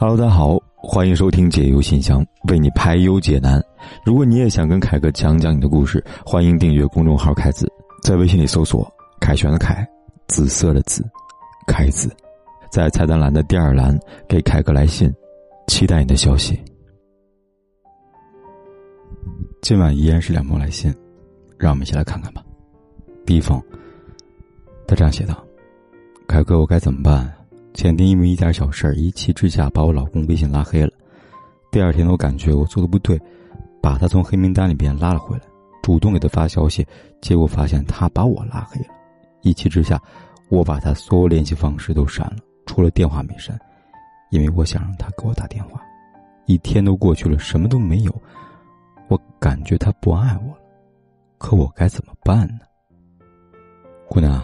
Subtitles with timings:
[0.00, 3.60] Hello，大家好，欢迎收听解忧信箱，为你排忧解难。
[4.04, 7.66] 如果你也想跟凯哥讲讲你的故事，欢迎订阅公众号“凯子”，
[8.00, 8.88] 在微信里搜索
[9.20, 9.84] “凯旋的凯，
[10.28, 11.04] 紫色的紫，
[11.66, 12.14] 凯子”，
[12.70, 13.98] 在菜单栏的第二栏
[14.28, 15.12] 给凯哥来信，
[15.66, 16.56] 期待你的消息。
[19.62, 20.94] 今晚依然是两封来信，
[21.58, 22.40] 让我们一起来看看吧。
[23.26, 23.60] 第一封，
[24.86, 25.44] 他这样写道
[26.28, 27.28] ：“凯哥，我该怎么办？”
[27.78, 30.90] 前天因为一点小事儿，一气之下把我老公微信拉黑了。
[31.70, 33.16] 第二天我感觉我做的不对，
[33.80, 35.44] 把他从黑名单里边拉了回来，
[35.80, 36.84] 主动给他发消息，
[37.20, 38.88] 结果发现他把我拉黑了。
[39.42, 39.96] 一气之下，
[40.48, 43.56] 我把他所有联系方式都删了，除了电话没删，
[44.32, 45.80] 因为我想让他给我打电话。
[46.46, 48.12] 一天都过去了，什么都没有，
[49.06, 50.58] 我感觉他不爱我了，
[51.38, 52.58] 可我该怎么办呢？
[54.08, 54.42] 姑娘，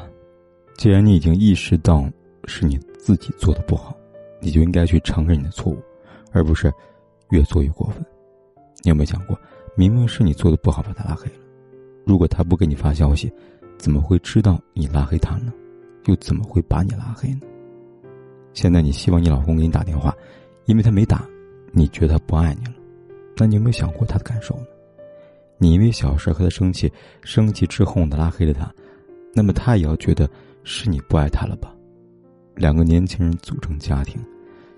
[0.76, 2.08] 既然你已经意识到
[2.46, 2.78] 是你。
[3.04, 3.94] 自己做的不好，
[4.40, 5.76] 你就应该去承认你的错误，
[6.32, 6.72] 而不是
[7.28, 8.02] 越做越过分。
[8.82, 9.38] 你有没有想过，
[9.76, 11.34] 明明是你做的不好，把他拉黑了。
[12.06, 13.30] 如果他不给你发消息，
[13.76, 15.52] 怎么会知道你拉黑他呢？
[16.06, 17.40] 又怎么会把你拉黑呢？
[18.54, 20.16] 现在你希望你老公给你打电话，
[20.64, 21.28] 因为他没打，
[21.70, 22.72] 你觉得他不爱你了。
[23.36, 24.64] 那你有没有想过他的感受呢？
[25.58, 26.90] 你因为小事和他生气，
[27.22, 28.72] 生气之后呢拉黑了他，
[29.34, 30.26] 那么他也要觉得
[30.62, 31.70] 是你不爱他了吧？
[32.56, 34.22] 两个年轻人组成家庭，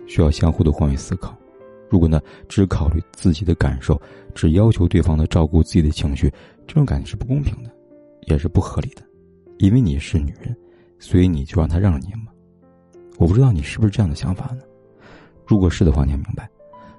[0.06, 1.36] 需要相互的换位思考。
[1.88, 4.00] 如果呢只考虑自己的感受，
[4.34, 6.32] 只要求对方的照顾自己的情绪，
[6.66, 7.70] 这种感情是不公平的，
[8.22, 9.02] 也是不合理的。
[9.58, 10.56] 因为你是女人，
[10.98, 12.32] 所以你就让他让着你吗？
[13.18, 14.62] 我不知道你是不是这样的想法呢？
[15.46, 16.48] 如果是的话，你要明白，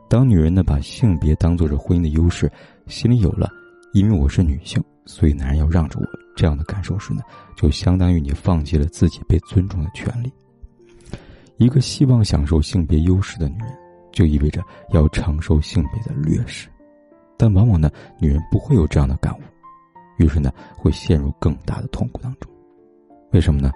[0.08, 2.50] 当女人呢把性别当做是婚姻的优势，
[2.88, 3.50] 心里有了
[3.94, 7.22] “因为我是女性，所以男人要让着我”这样的感受时呢，
[7.58, 10.32] 就相当于你放弃了自己被尊重的权利。
[11.58, 13.78] 一个希望享受性别优势的女人，
[14.12, 16.70] 就意味着要承受性别的劣势，
[17.36, 19.42] 但往往呢，女人不会有这样的感悟，
[20.18, 22.52] 于是呢，会陷入更大的痛苦当中。
[23.32, 23.72] 为什么呢？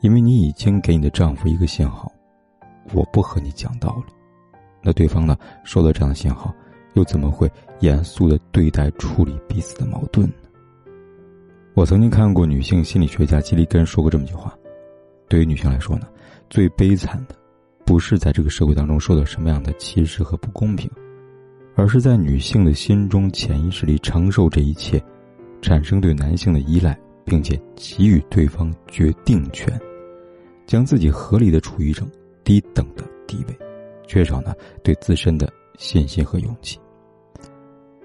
[0.00, 2.12] 因为你已经给你的丈夫一个信号，
[2.92, 4.12] 我不和你讲道理。
[4.82, 6.54] 那对方呢，收到这样的信号，
[6.94, 10.34] 又怎么会严肃的对待处理彼此的矛盾呢？
[11.74, 14.54] 我曾经看过女性心理学家基利根说过这么一句话：，
[15.28, 16.06] 对于女性来说呢。
[16.52, 17.34] 最悲惨的，
[17.86, 20.90] 不是在这个社会当中受到什么样的歧视和不公平，
[21.74, 25.02] 而是在女性的心中潜意识里承受这一切，
[25.62, 29.80] 产生对男性的依赖，并且给予对方决定权，
[30.66, 32.06] 将自己合理的处于一种
[32.44, 33.58] 低等的地位，
[34.06, 34.52] 缺少呢
[34.84, 36.78] 对自身的信心和勇气。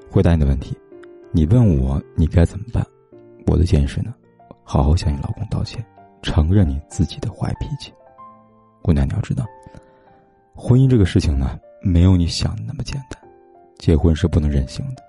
[0.09, 0.73] 回答你的问题，
[1.33, 2.81] 你问我你该怎么办？
[3.45, 4.15] 我的建议是呢，
[4.63, 5.85] 好好向你老公道歉，
[6.21, 7.91] 承认你自己的坏脾气。
[8.87, 9.45] 姑娘，你要知道，
[10.55, 13.21] 婚姻这个事情呢，没有你想的那么简单。
[13.79, 15.03] 结婚是不能任性的。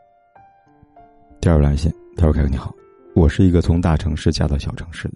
[1.41, 2.75] 第二来信，他说：“凯哥你好，
[3.15, 5.15] 我是一个从大城市嫁到小城市的，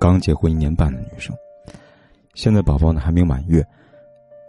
[0.00, 1.36] 刚结婚一年半的女生。
[2.32, 3.62] 现在宝宝呢还没有满月。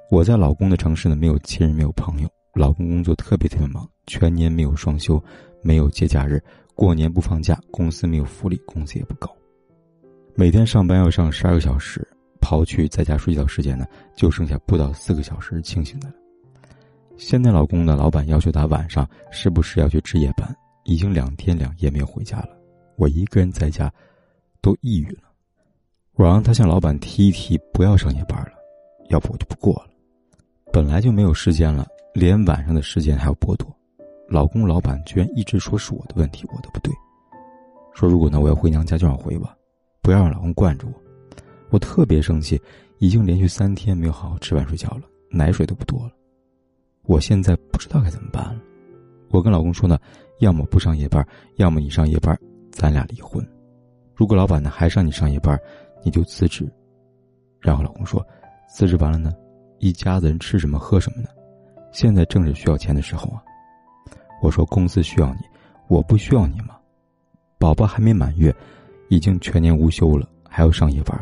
[0.10, 2.30] 我在老公的城市呢，没有亲人，没有朋友。
[2.54, 5.22] 老公工作特别特别忙，全年没有双休，
[5.62, 6.42] 没有节假日，
[6.76, 9.30] 过年不放假，公司没有福利，工资也不高。
[10.34, 12.08] 每天上班要上十二个小时。”
[12.44, 16.16] 刨去在家睡觉时间呢，就剩下不到四个小时清醒的了。
[17.16, 22.50] 现在老公的老板要求他晚上时不时要去值夜班，已经两天两夜没有回家了。
[22.98, 23.92] 我一个人在家，
[24.62, 25.24] 都抑郁了。
[26.16, 28.52] 我让他向老板提一提，不要上夜班了，
[29.10, 29.90] 要不我就不过了。
[30.72, 33.68] 本来就没有时间了，连晚上的时间还要剥夺。
[34.28, 36.94] 老公老板居然一直说是我的问题，我的不对。
[37.94, 39.56] 说如果呢我要回娘家就让回吧，
[40.02, 41.03] 不要让老公惯着我。
[41.74, 42.62] 我特别生气，
[43.00, 45.02] 已经连续三天没有好好吃饭睡觉了，
[45.32, 46.12] 奶水都不多了。
[47.02, 48.62] 我现在不知道该怎么办了。
[49.32, 49.98] 我跟老公说呢，
[50.38, 52.40] 要么不上夜班，要么你上夜班，
[52.72, 53.44] 咱俩离婚。
[54.14, 55.60] 如果老板呢还让你上夜班，
[56.04, 56.72] 你就辞职。
[57.60, 58.24] 然后老公说，
[58.70, 59.34] 辞职完了呢，
[59.80, 61.30] 一家子人吃什么喝什么呢？
[61.92, 63.42] 现在正是需要钱的时候啊。
[64.44, 65.40] 我说公司需要你，
[65.88, 66.78] 我不需要你吗？
[67.58, 68.56] 宝宝还没满月，
[69.10, 71.20] 已经全年无休了，还要上夜班。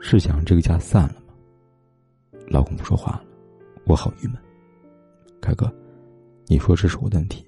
[0.00, 2.40] 是想这个家散了吗？
[2.48, 3.24] 老公不说话了，
[3.84, 4.36] 我好郁闷。
[5.40, 5.72] 凯哥，
[6.46, 7.44] 你说这是我的问题，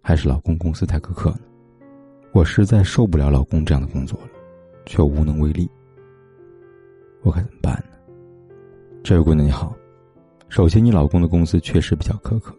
[0.00, 1.40] 还是老公公司太苛刻呢？
[2.32, 4.28] 我实在受不了老公这样的工作了，
[4.84, 5.68] 却无能为力。
[7.22, 7.96] 我该怎么办呢？
[9.02, 9.74] 这位姑娘你好，
[10.48, 12.54] 首先你老公的公司确实比较苛刻，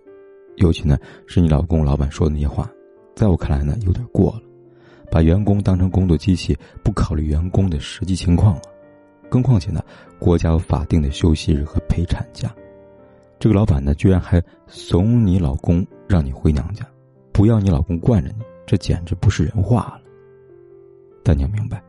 [0.57, 0.97] 尤其呢
[1.27, 2.69] 是你老公老板说的那些话，
[3.15, 4.41] 在我看来呢有点过了，
[5.11, 8.61] 把员工当成工作机器，不考虑员工的实际情况了。
[9.29, 9.83] 更况且呢，
[10.19, 12.53] 国家有法定的休息日和陪产假，
[13.39, 16.85] 这个老板呢，居然还怂你老公让你回娘家，
[17.31, 20.01] 不要你老公惯着你，这简直不是人话了。
[21.23, 21.83] 但你要明白，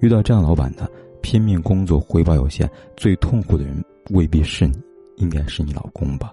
[0.00, 0.88] 遇到这样老板呢，
[1.20, 4.78] 拼命工作回报有限，最痛苦的人未必是你，
[5.16, 6.32] 应该是你老公吧？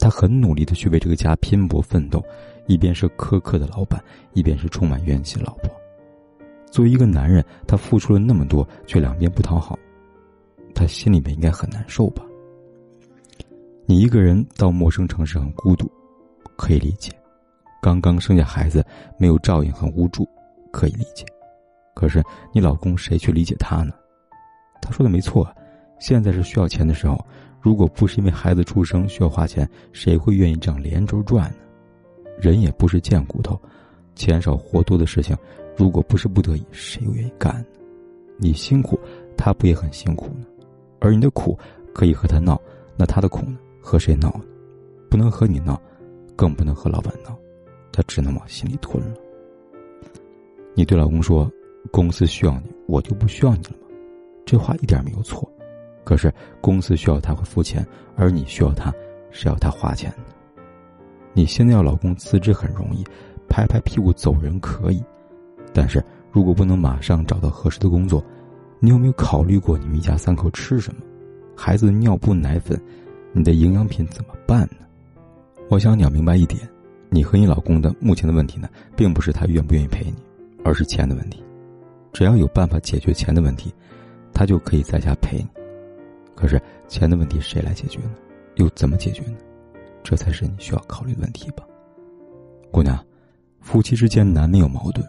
[0.00, 2.22] 他很努力的去为这个家拼搏奋斗，
[2.66, 4.02] 一边是苛刻的老板，
[4.32, 5.70] 一边是充满怨气的老婆。
[6.70, 9.78] 作为一个男人，他付出了那么多，却两边不讨好，
[10.74, 12.24] 他心里面应该很难受吧？
[13.86, 15.90] 你一个人到陌生城市很孤独，
[16.56, 17.10] 可以理解；
[17.80, 18.84] 刚刚生下孩子
[19.18, 20.28] 没有照应很无助，
[20.70, 21.24] 可以理解。
[21.94, 22.22] 可是
[22.52, 23.92] 你老公谁去理解他呢？
[24.80, 25.50] 他说的没错，
[25.98, 27.18] 现在是需要钱的时候，
[27.60, 31.56] 如果不是因为孩子出生需要花钱，谁会愿意这样连轴转呢？
[32.38, 33.60] 人也不是贱骨头，
[34.18, 35.36] 钱少活多的事情，
[35.76, 37.66] 如果不是不得已，谁又愿意干呢？
[38.36, 38.98] 你辛苦，
[39.36, 40.44] 他不也很辛苦呢？
[40.98, 41.56] 而你的苦
[41.94, 42.60] 可以和他闹，
[42.96, 43.56] 那他的苦呢？
[43.80, 44.44] 和谁闹呢？
[45.08, 45.80] 不能和你闹，
[46.36, 47.38] 更不能和老板闹，
[47.92, 49.14] 他只能往心里吞了。
[50.74, 51.50] 你对老公说
[51.90, 53.86] ：“公司需要你，我就不需要你了吗？”
[54.44, 55.50] 这话一点没有错。
[56.04, 57.86] 可是公司需要他会付钱，
[58.16, 58.92] 而你需要他
[59.30, 60.18] 是要他花钱的。
[61.34, 63.04] 你现在要老公辞职很容易，
[63.48, 65.02] 拍拍屁股走人可以，
[65.72, 68.24] 但是如果不能马上找到合适的工作，
[68.80, 71.00] 你有没有考虑过你们一家三口吃什么？
[71.56, 72.80] 孩子的尿布、奶粉？
[73.32, 74.86] 你的营养品怎么办呢？
[75.68, 76.68] 我想你要明白一点，
[77.10, 80.16] 你和你老公的目前的问题呢，并不是他愿不愿意陪你，
[80.64, 81.42] 而是钱的问题。
[82.12, 83.72] 只要有办法解决钱的问题，
[84.32, 85.48] 他就可以在家陪你。
[86.34, 88.14] 可是钱的问题谁来解决呢？
[88.56, 89.36] 又怎么解决呢？
[90.02, 91.64] 这才是你需要考虑的问题吧，
[92.70, 92.98] 姑娘。
[93.68, 95.06] 夫妻之间难免有矛盾，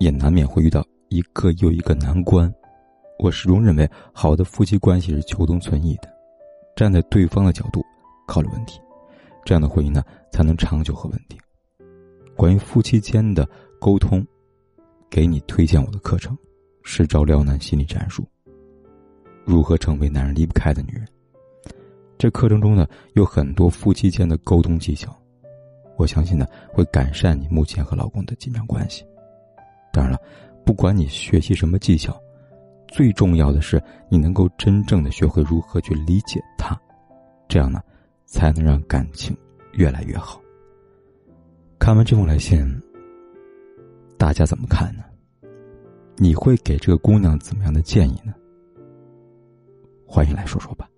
[0.00, 2.52] 也难免会遇到一个又一个难关。
[3.20, 6.12] 我始终认为，好的夫妻关系是求同存异的。
[6.74, 7.80] 站在对方的角度
[8.26, 8.80] 考虑问题，
[9.44, 10.02] 这样的婚姻呢
[10.32, 11.38] 才能长久和稳定。
[12.34, 13.48] 关于夫妻间的
[13.78, 14.26] 沟通，
[15.08, 16.34] 给你推荐我的课程
[16.82, 18.24] 《是招撩男心理战术》，
[19.44, 21.06] 如何成为男人离不开的女人。
[22.18, 25.16] 这课程中呢有很多夫妻间的沟通技巧，
[26.00, 29.04] 我相信呢会改善你目前和老公的紧张关系。
[29.92, 30.18] 当然了，
[30.64, 32.18] 不管你学习什么技巧。
[32.88, 36.74] 最重要的是，你能够真正的学会如何去理解他，
[37.48, 37.82] 这样呢，
[38.24, 39.36] 才能让感情
[39.74, 40.40] 越来越好。
[41.78, 42.58] 看完这封来信，
[44.16, 45.04] 大家怎么看呢？
[46.16, 48.34] 你会给这个姑娘怎么样的建议呢？
[50.06, 50.89] 欢迎来说说吧。